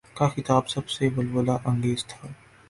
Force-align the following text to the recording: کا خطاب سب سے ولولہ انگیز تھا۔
کا 0.17 0.27
خطاب 0.27 0.69
سب 0.69 0.89
سے 0.89 1.09
ولولہ 1.17 1.55
انگیز 1.65 2.05
تھا۔ 2.05 2.27